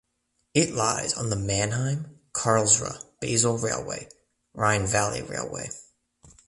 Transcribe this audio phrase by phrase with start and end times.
[0.55, 4.07] It lies on the Mannheim–Karlsruhe–Basel railway
[4.55, 5.69] (Rhine Valley Railway).